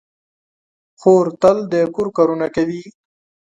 [0.99, 2.83] خور تل د کور کارونه کوي.